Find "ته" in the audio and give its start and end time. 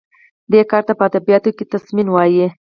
0.87-0.93